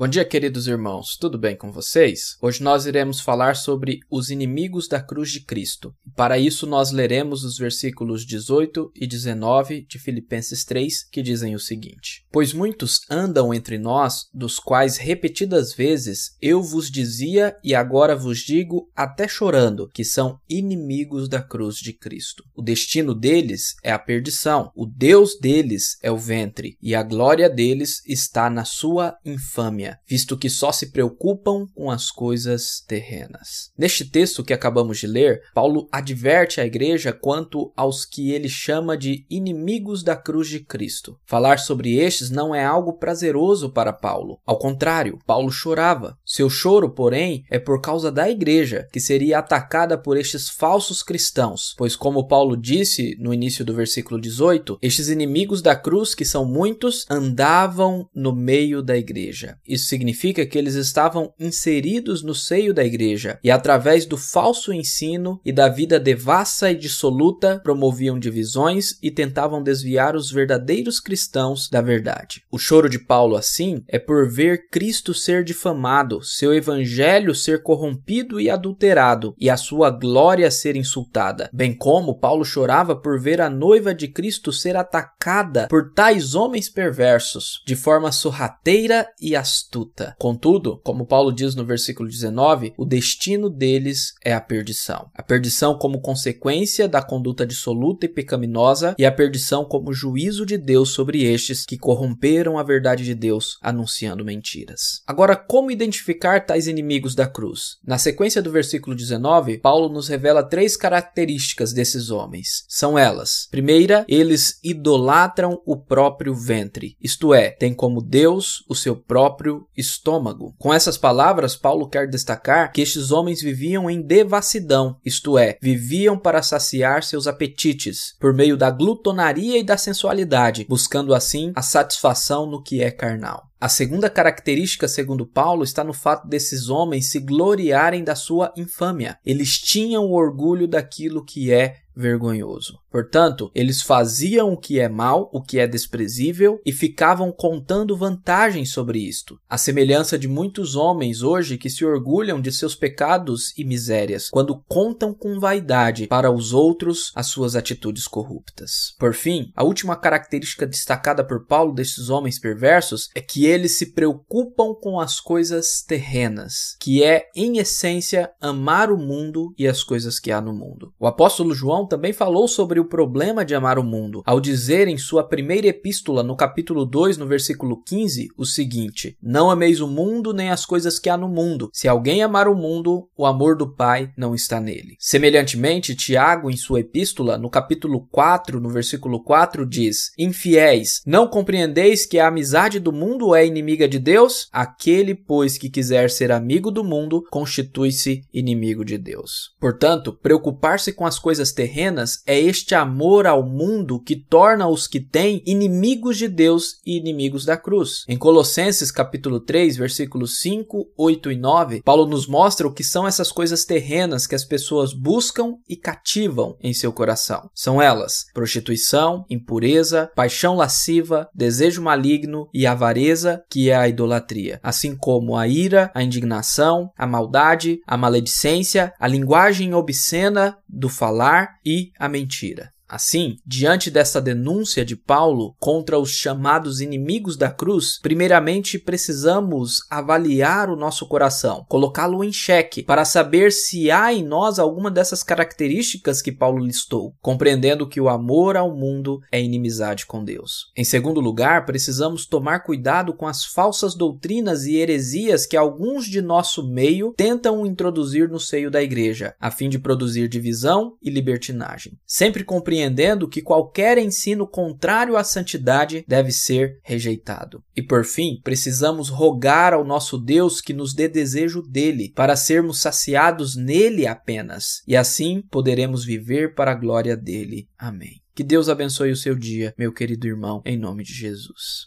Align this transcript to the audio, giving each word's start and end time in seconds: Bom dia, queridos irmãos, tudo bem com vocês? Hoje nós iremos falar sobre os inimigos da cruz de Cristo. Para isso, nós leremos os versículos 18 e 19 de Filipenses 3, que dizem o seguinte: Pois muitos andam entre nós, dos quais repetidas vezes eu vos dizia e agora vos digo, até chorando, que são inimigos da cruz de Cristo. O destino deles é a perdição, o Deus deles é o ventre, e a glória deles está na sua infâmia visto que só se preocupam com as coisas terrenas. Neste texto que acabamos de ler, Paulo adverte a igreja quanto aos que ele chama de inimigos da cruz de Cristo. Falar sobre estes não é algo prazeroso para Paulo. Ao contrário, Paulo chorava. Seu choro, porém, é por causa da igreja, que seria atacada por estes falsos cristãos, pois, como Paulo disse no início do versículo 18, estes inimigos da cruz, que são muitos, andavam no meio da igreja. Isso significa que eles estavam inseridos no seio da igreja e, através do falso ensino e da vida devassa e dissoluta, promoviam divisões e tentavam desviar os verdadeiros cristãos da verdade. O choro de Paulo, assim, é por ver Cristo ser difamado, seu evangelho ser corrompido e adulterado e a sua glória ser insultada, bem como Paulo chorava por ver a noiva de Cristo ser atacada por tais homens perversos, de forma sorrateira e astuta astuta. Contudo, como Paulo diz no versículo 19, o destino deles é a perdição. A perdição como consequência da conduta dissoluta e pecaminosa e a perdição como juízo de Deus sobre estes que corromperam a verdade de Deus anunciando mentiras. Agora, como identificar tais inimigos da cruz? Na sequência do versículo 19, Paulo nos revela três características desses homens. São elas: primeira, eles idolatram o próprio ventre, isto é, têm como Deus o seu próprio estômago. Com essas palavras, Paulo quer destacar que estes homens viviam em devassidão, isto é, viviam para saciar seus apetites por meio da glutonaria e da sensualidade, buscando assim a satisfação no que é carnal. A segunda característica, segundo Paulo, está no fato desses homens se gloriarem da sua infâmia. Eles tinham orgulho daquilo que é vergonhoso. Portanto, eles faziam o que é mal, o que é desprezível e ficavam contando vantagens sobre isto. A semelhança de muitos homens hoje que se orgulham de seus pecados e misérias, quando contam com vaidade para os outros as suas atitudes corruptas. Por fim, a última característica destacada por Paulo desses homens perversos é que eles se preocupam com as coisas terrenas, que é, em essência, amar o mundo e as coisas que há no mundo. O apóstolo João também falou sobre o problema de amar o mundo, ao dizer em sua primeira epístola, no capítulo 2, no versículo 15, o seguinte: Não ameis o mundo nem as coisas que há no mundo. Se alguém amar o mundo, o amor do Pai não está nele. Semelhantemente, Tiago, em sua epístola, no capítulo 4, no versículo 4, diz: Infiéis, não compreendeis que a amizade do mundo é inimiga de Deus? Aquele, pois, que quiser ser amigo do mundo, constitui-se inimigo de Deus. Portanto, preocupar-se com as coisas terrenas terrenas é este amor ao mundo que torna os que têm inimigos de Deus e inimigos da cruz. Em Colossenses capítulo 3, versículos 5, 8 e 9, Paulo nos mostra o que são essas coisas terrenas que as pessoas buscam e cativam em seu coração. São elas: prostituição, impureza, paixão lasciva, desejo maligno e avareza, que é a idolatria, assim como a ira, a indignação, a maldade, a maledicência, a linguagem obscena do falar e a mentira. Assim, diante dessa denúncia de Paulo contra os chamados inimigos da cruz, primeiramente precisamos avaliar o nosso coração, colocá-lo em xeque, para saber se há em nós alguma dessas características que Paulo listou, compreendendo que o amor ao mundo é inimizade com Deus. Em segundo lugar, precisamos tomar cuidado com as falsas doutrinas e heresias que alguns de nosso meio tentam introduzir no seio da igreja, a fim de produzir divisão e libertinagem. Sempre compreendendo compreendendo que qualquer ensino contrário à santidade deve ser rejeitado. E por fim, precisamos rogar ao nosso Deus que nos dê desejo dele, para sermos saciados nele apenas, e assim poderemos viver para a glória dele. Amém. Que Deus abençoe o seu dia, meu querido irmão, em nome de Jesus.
Bom 0.00 0.06
dia, 0.06 0.24
queridos 0.24 0.68
irmãos, 0.68 1.16
tudo 1.16 1.36
bem 1.36 1.56
com 1.56 1.72
vocês? 1.72 2.36
Hoje 2.40 2.62
nós 2.62 2.86
iremos 2.86 3.20
falar 3.20 3.56
sobre 3.56 3.98
os 4.08 4.30
inimigos 4.30 4.86
da 4.86 5.02
cruz 5.02 5.28
de 5.28 5.40
Cristo. 5.40 5.92
Para 6.14 6.38
isso, 6.38 6.68
nós 6.68 6.92
leremos 6.92 7.42
os 7.42 7.58
versículos 7.58 8.24
18 8.24 8.92
e 8.94 9.08
19 9.08 9.84
de 9.88 9.98
Filipenses 9.98 10.64
3, 10.64 11.02
que 11.10 11.20
dizem 11.20 11.56
o 11.56 11.58
seguinte: 11.58 12.24
Pois 12.30 12.52
muitos 12.52 13.00
andam 13.10 13.52
entre 13.52 13.76
nós, 13.76 14.28
dos 14.32 14.60
quais 14.60 14.98
repetidas 14.98 15.74
vezes 15.74 16.36
eu 16.40 16.62
vos 16.62 16.88
dizia 16.88 17.56
e 17.64 17.74
agora 17.74 18.14
vos 18.14 18.38
digo, 18.38 18.88
até 18.94 19.26
chorando, 19.26 19.90
que 19.92 20.04
são 20.04 20.38
inimigos 20.48 21.28
da 21.28 21.42
cruz 21.42 21.74
de 21.74 21.92
Cristo. 21.92 22.44
O 22.54 22.62
destino 22.62 23.16
deles 23.16 23.74
é 23.82 23.90
a 23.90 23.98
perdição, 23.98 24.70
o 24.76 24.86
Deus 24.86 25.36
deles 25.40 25.98
é 26.04 26.12
o 26.12 26.16
ventre, 26.16 26.78
e 26.80 26.94
a 26.94 27.02
glória 27.02 27.50
deles 27.50 28.00
está 28.06 28.48
na 28.48 28.64
sua 28.64 29.16
infâmia 29.24 29.87
visto 30.06 30.36
que 30.36 30.50
só 30.50 30.72
se 30.72 30.90
preocupam 30.90 31.66
com 31.74 31.90
as 31.90 32.10
coisas 32.10 32.82
terrenas. 32.86 33.70
Neste 33.76 34.04
texto 34.04 34.44
que 34.44 34.52
acabamos 34.52 34.98
de 34.98 35.06
ler, 35.06 35.42
Paulo 35.54 35.88
adverte 35.92 36.60
a 36.60 36.66
igreja 36.66 37.12
quanto 37.12 37.72
aos 37.76 38.04
que 38.04 38.30
ele 38.32 38.48
chama 38.48 38.96
de 38.96 39.24
inimigos 39.30 40.02
da 40.02 40.16
cruz 40.16 40.48
de 40.48 40.60
Cristo. 40.60 41.18
Falar 41.26 41.58
sobre 41.58 41.96
estes 41.96 42.30
não 42.30 42.54
é 42.54 42.64
algo 42.64 42.94
prazeroso 42.94 43.70
para 43.70 43.92
Paulo. 43.92 44.38
Ao 44.46 44.58
contrário, 44.58 45.18
Paulo 45.26 45.50
chorava. 45.50 46.16
Seu 46.24 46.48
choro, 46.50 46.90
porém, 46.90 47.44
é 47.50 47.58
por 47.58 47.80
causa 47.80 48.10
da 48.10 48.28
igreja, 48.28 48.86
que 48.92 49.00
seria 49.00 49.38
atacada 49.38 49.96
por 49.98 50.16
estes 50.16 50.48
falsos 50.48 51.02
cristãos, 51.02 51.74
pois, 51.76 51.94
como 51.94 52.26
Paulo 52.26 52.56
disse 52.56 53.16
no 53.18 53.32
início 53.32 53.64
do 53.64 53.74
versículo 53.74 54.20
18, 54.20 54.78
estes 54.82 55.08
inimigos 55.08 55.62
da 55.62 55.76
cruz, 55.76 56.14
que 56.14 56.24
são 56.24 56.44
muitos, 56.44 57.06
andavam 57.10 58.08
no 58.14 58.34
meio 58.34 58.82
da 58.82 58.96
igreja. 58.96 59.58
Isso 59.78 59.86
significa 59.86 60.44
que 60.44 60.58
eles 60.58 60.74
estavam 60.74 61.32
inseridos 61.38 62.20
no 62.24 62.34
seio 62.34 62.74
da 62.74 62.84
igreja 62.84 63.38
e, 63.44 63.50
através 63.50 64.04
do 64.04 64.16
falso 64.16 64.72
ensino 64.72 65.40
e 65.44 65.52
da 65.52 65.68
vida 65.68 66.00
devassa 66.00 66.72
e 66.72 66.74
dissoluta, 66.74 67.60
promoviam 67.62 68.18
divisões 68.18 68.98
e 69.00 69.08
tentavam 69.08 69.62
desviar 69.62 70.16
os 70.16 70.32
verdadeiros 70.32 70.98
cristãos 70.98 71.70
da 71.70 71.80
verdade. 71.80 72.42
O 72.50 72.58
choro 72.58 72.88
de 72.88 72.98
Paulo, 72.98 73.36
assim, 73.36 73.84
é 73.86 74.00
por 74.00 74.28
ver 74.28 74.68
Cristo 74.68 75.14
ser 75.14 75.44
difamado, 75.44 76.24
seu 76.24 76.52
evangelho 76.52 77.32
ser 77.32 77.62
corrompido 77.62 78.40
e 78.40 78.50
adulterado 78.50 79.32
e 79.38 79.48
a 79.48 79.56
sua 79.56 79.90
glória 79.90 80.50
ser 80.50 80.74
insultada, 80.74 81.48
bem 81.52 81.72
como 81.72 82.18
Paulo 82.18 82.44
chorava 82.44 82.96
por 82.96 83.20
ver 83.20 83.40
a 83.40 83.48
noiva 83.48 83.94
de 83.94 84.08
Cristo 84.08 84.52
ser 84.52 84.74
atacada 84.74 85.68
por 85.68 85.92
tais 85.92 86.34
homens 86.34 86.68
perversos, 86.68 87.62
de 87.64 87.76
forma 87.76 88.10
sorrateira 88.10 89.06
e 89.20 89.36
astuta 89.36 89.67
astuta. 89.68 90.16
Contudo, 90.18 90.80
como 90.82 91.06
Paulo 91.06 91.30
diz 91.30 91.54
no 91.54 91.64
versículo 91.64 92.08
19, 92.08 92.72
o 92.76 92.86
destino 92.86 93.50
deles 93.50 94.14
é 94.24 94.32
a 94.32 94.40
perdição. 94.40 95.10
A 95.14 95.22
perdição 95.22 95.76
como 95.76 96.00
consequência 96.00 96.88
da 96.88 97.02
conduta 97.02 97.46
dissoluta 97.46 98.06
e 98.06 98.08
pecaminosa 98.08 98.94
e 98.98 99.04
a 99.04 99.12
perdição 99.12 99.64
como 99.64 99.92
juízo 99.92 100.46
de 100.46 100.56
Deus 100.56 100.90
sobre 100.90 101.22
estes 101.22 101.66
que 101.66 101.76
corromperam 101.76 102.58
a 102.58 102.62
verdade 102.62 103.04
de 103.04 103.14
Deus 103.14 103.58
anunciando 103.60 104.24
mentiras. 104.24 105.02
Agora, 105.06 105.36
como 105.36 105.70
identificar 105.70 106.46
tais 106.46 106.66
inimigos 106.66 107.14
da 107.14 107.26
cruz? 107.26 107.76
Na 107.84 107.98
sequência 107.98 108.40
do 108.40 108.50
versículo 108.50 108.96
19, 108.96 109.58
Paulo 109.58 109.88
nos 109.88 110.08
revela 110.08 110.42
três 110.42 110.76
características 110.76 111.72
desses 111.72 112.10
homens. 112.10 112.64
São 112.68 112.98
elas: 112.98 113.46
primeira, 113.50 114.04
eles 114.08 114.58
idolatram 114.64 115.60
o 115.66 115.76
próprio 115.76 116.34
ventre, 116.34 116.96
isto 117.02 117.34
é, 117.34 117.50
têm 117.50 117.74
como 117.74 118.00
Deus 118.00 118.64
o 118.68 118.74
seu 118.74 118.96
próprio 118.96 119.57
estômago. 119.76 120.54
Com 120.58 120.72
essas 120.72 120.96
palavras, 120.96 121.56
Paulo 121.56 121.88
quer 121.88 122.08
destacar 122.08 122.72
que 122.72 122.82
estes 122.82 123.10
homens 123.10 123.40
viviam 123.40 123.90
em 123.90 124.02
devassidão, 124.02 124.96
isto 125.04 125.38
é, 125.38 125.58
viviam 125.60 126.18
para 126.18 126.42
saciar 126.42 127.02
seus 127.02 127.26
apetites 127.26 128.14
por 128.20 128.34
meio 128.34 128.56
da 128.56 128.70
glutonaria 128.70 129.58
e 129.58 129.64
da 129.64 129.76
sensualidade, 129.76 130.66
buscando 130.68 131.14
assim 131.14 131.52
a 131.54 131.62
satisfação 131.62 132.46
no 132.46 132.62
que 132.62 132.82
é 132.82 132.90
carnal. 132.90 133.48
A 133.60 133.68
segunda 133.68 134.08
característica, 134.08 134.86
segundo 134.86 135.26
Paulo, 135.26 135.64
está 135.64 135.82
no 135.82 135.92
fato 135.92 136.28
desses 136.28 136.68
homens 136.68 137.10
se 137.10 137.18
gloriarem 137.18 138.04
da 138.04 138.14
sua 138.14 138.52
infâmia. 138.56 139.18
Eles 139.26 139.58
tinham 139.58 140.12
orgulho 140.12 140.68
daquilo 140.68 141.24
que 141.24 141.52
é 141.52 141.78
vergonhoso. 141.98 142.78
Portanto, 142.90 143.50
eles 143.54 143.82
faziam 143.82 144.52
o 144.52 144.56
que 144.56 144.78
é 144.78 144.88
mal, 144.88 145.28
o 145.32 145.42
que 145.42 145.58
é 145.58 145.66
desprezível 145.66 146.60
e 146.64 146.72
ficavam 146.72 147.32
contando 147.32 147.96
vantagens 147.96 148.70
sobre 148.70 149.00
isto. 149.00 149.38
A 149.48 149.58
semelhança 149.58 150.18
de 150.18 150.28
muitos 150.28 150.76
homens 150.76 151.22
hoje 151.22 151.58
que 151.58 151.68
se 151.68 151.84
orgulham 151.84 152.40
de 152.40 152.52
seus 152.52 152.74
pecados 152.74 153.52
e 153.58 153.64
misérias, 153.64 154.30
quando 154.30 154.62
contam 154.68 155.12
com 155.12 155.40
vaidade 155.40 156.06
para 156.06 156.30
os 156.30 156.54
outros 156.54 157.12
as 157.14 157.26
suas 157.26 157.56
atitudes 157.56 158.06
corruptas. 158.06 158.94
Por 158.98 159.12
fim, 159.12 159.52
a 159.56 159.64
última 159.64 159.96
característica 159.96 160.66
destacada 160.66 161.24
por 161.24 161.46
Paulo 161.46 161.74
desses 161.74 162.08
homens 162.08 162.38
perversos 162.38 163.10
é 163.14 163.20
que 163.20 163.44
eles 163.44 163.72
se 163.72 163.92
preocupam 163.92 164.74
com 164.74 165.00
as 165.00 165.20
coisas 165.20 165.82
terrenas, 165.82 166.76
que 166.78 167.02
é, 167.02 167.28
em 167.34 167.58
essência, 167.58 168.30
amar 168.40 168.90
o 168.92 168.96
mundo 168.96 169.52
e 169.58 169.66
as 169.66 169.82
coisas 169.82 170.20
que 170.20 170.30
há 170.30 170.40
no 170.40 170.52
mundo. 170.52 170.92
O 170.98 171.06
apóstolo 171.06 171.54
João 171.54 171.87
também 171.88 172.12
falou 172.12 172.46
sobre 172.46 172.78
o 172.78 172.84
problema 172.84 173.44
de 173.44 173.54
amar 173.54 173.78
o 173.78 173.82
mundo, 173.82 174.22
ao 174.24 174.40
dizer 174.40 174.86
em 174.86 174.98
sua 174.98 175.24
primeira 175.24 175.66
epístola, 175.66 176.22
no 176.22 176.36
capítulo 176.36 176.84
2, 176.84 177.16
no 177.16 177.26
versículo 177.26 177.82
15, 177.82 178.28
o 178.36 178.44
seguinte: 178.44 179.16
Não 179.20 179.50
ameis 179.50 179.80
o 179.80 179.88
mundo 179.88 180.32
nem 180.32 180.50
as 180.50 180.64
coisas 180.64 180.98
que 180.98 181.08
há 181.08 181.16
no 181.16 181.28
mundo. 181.28 181.70
Se 181.72 181.88
alguém 181.88 182.22
amar 182.22 182.46
o 182.46 182.54
mundo, 182.54 183.08
o 183.16 183.24
amor 183.24 183.56
do 183.56 183.74
Pai 183.74 184.10
não 184.16 184.34
está 184.34 184.60
nele. 184.60 184.96
Semelhantemente, 184.98 185.96
Tiago, 185.96 186.50
em 186.50 186.56
sua 186.56 186.80
epístola, 186.80 187.38
no 187.38 187.48
capítulo 187.48 188.06
4, 188.10 188.60
no 188.60 188.68
versículo 188.68 189.22
4, 189.22 189.66
diz: 189.66 190.12
Infiéis, 190.18 191.00
não 191.06 191.26
compreendeis 191.26 192.04
que 192.04 192.18
a 192.18 192.28
amizade 192.28 192.78
do 192.78 192.92
mundo 192.92 193.34
é 193.34 193.46
inimiga 193.46 193.88
de 193.88 193.98
Deus? 193.98 194.48
Aquele, 194.52 195.14
pois, 195.14 195.56
que 195.56 195.70
quiser 195.70 196.10
ser 196.10 196.30
amigo 196.30 196.70
do 196.70 196.84
mundo, 196.84 197.24
constitui-se 197.30 198.22
inimigo 198.32 198.84
de 198.84 198.98
Deus. 198.98 199.54
Portanto, 199.58 200.12
preocupar-se 200.12 200.92
com 200.92 201.06
as 201.06 201.18
coisas 201.18 201.52
terrenas 201.52 201.67
terrenas 201.68 202.22
é 202.26 202.40
este 202.40 202.74
amor 202.74 203.26
ao 203.26 203.42
mundo 203.42 204.00
que 204.00 204.16
torna 204.16 204.66
os 204.66 204.86
que 204.86 204.98
têm 204.98 205.42
inimigos 205.44 206.16
de 206.16 206.26
Deus 206.26 206.80
e 206.84 206.96
inimigos 206.96 207.44
da 207.44 207.58
cruz. 207.58 208.04
Em 208.08 208.16
Colossenses 208.16 208.90
capítulo 208.90 209.38
3, 209.38 209.76
versículos 209.76 210.40
5, 210.40 210.92
8 210.96 211.32
e 211.32 211.36
9, 211.36 211.82
Paulo 211.82 212.06
nos 212.06 212.26
mostra 212.26 212.66
o 212.66 212.72
que 212.72 212.82
são 212.82 213.06
essas 213.06 213.30
coisas 213.30 213.66
terrenas 213.66 214.26
que 214.26 214.34
as 214.34 214.44
pessoas 214.44 214.94
buscam 214.94 215.56
e 215.68 215.76
cativam 215.76 216.56
em 216.62 216.72
seu 216.72 216.90
coração. 216.90 217.50
São 217.54 217.82
elas: 217.82 218.24
prostituição, 218.32 219.26
impureza, 219.28 220.10
paixão 220.16 220.56
lasciva, 220.56 221.28
desejo 221.34 221.82
maligno 221.82 222.48
e 222.54 222.66
avareza, 222.66 223.42
que 223.50 223.68
é 223.68 223.76
a 223.76 223.88
idolatria, 223.88 224.58
assim 224.62 224.96
como 224.96 225.36
a 225.36 225.46
ira, 225.46 225.90
a 225.94 226.02
indignação, 226.02 226.90
a 226.96 227.06
maldade, 227.06 227.80
a 227.86 227.96
maledicência, 227.96 228.94
a 228.98 229.06
linguagem 229.06 229.74
obscena 229.74 230.56
do 230.66 230.88
falar 230.88 231.57
e 231.68 231.92
a 231.98 232.08
mentira. 232.08 232.72
Assim, 232.88 233.36
diante 233.46 233.90
dessa 233.90 234.18
denúncia 234.18 234.82
de 234.82 234.96
Paulo 234.96 235.54
contra 235.60 235.98
os 235.98 236.10
chamados 236.10 236.80
inimigos 236.80 237.36
da 237.36 237.50
cruz, 237.50 237.98
primeiramente 238.00 238.78
precisamos 238.78 239.82
avaliar 239.90 240.70
o 240.70 240.76
nosso 240.76 241.06
coração, 241.06 241.66
colocá-lo 241.68 242.24
em 242.24 242.32
xeque, 242.32 242.82
para 242.82 243.04
saber 243.04 243.52
se 243.52 243.90
há 243.90 244.12
em 244.12 244.24
nós 244.24 244.58
alguma 244.58 244.90
dessas 244.90 245.22
características 245.22 246.22
que 246.22 246.32
Paulo 246.32 246.64
listou, 246.64 247.14
compreendendo 247.20 247.86
que 247.86 248.00
o 248.00 248.08
amor 248.08 248.56
ao 248.56 248.74
mundo 248.74 249.20
é 249.30 249.42
inimizade 249.42 250.06
com 250.06 250.24
Deus. 250.24 250.72
Em 250.74 250.84
segundo 250.84 251.20
lugar, 251.20 251.66
precisamos 251.66 252.24
tomar 252.24 252.60
cuidado 252.60 253.12
com 253.12 253.26
as 253.26 253.44
falsas 253.44 253.94
doutrinas 253.94 254.64
e 254.64 254.76
heresias 254.76 255.44
que 255.44 255.58
alguns 255.58 256.06
de 256.06 256.22
nosso 256.22 256.66
meio 256.66 257.12
tentam 257.14 257.66
introduzir 257.66 258.30
no 258.30 258.40
seio 258.40 258.70
da 258.70 258.82
igreja, 258.82 259.34
a 259.38 259.50
fim 259.50 259.68
de 259.68 259.78
produzir 259.78 260.26
divisão 260.26 260.96
e 261.02 261.10
libertinagem. 261.10 261.98
Sempre 262.06 262.44
compreendendo 262.44 262.77
compreendendo 262.78 263.28
que 263.28 263.42
qualquer 263.42 263.98
ensino 263.98 264.46
contrário 264.46 265.16
à 265.16 265.24
santidade 265.24 266.04
deve 266.06 266.30
ser 266.30 266.78
rejeitado. 266.82 267.62
E 267.76 267.82
por 267.82 268.04
fim, 268.04 268.40
precisamos 268.42 269.08
rogar 269.08 269.74
ao 269.74 269.84
nosso 269.84 270.16
Deus 270.16 270.60
que 270.60 270.72
nos 270.72 270.94
dê 270.94 271.08
desejo 271.08 271.60
dele, 271.62 272.12
para 272.14 272.36
sermos 272.36 272.80
saciados 272.80 273.56
nele 273.56 274.06
apenas, 274.06 274.82
e 274.86 274.96
assim 274.96 275.42
poderemos 275.50 276.04
viver 276.04 276.54
para 276.54 276.70
a 276.70 276.74
glória 276.74 277.16
dele. 277.16 277.66
Amém. 277.76 278.20
Que 278.34 278.44
Deus 278.44 278.68
abençoe 278.68 279.10
o 279.10 279.16
seu 279.16 279.34
dia, 279.34 279.74
meu 279.76 279.92
querido 279.92 280.28
irmão, 280.28 280.62
em 280.64 280.78
nome 280.78 281.02
de 281.02 281.12
Jesus. 281.12 281.86